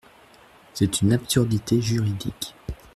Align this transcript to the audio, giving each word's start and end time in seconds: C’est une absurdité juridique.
C’est 0.73 1.03
une 1.03 1.13
absurdité 1.13 1.79
juridique. 1.79 2.55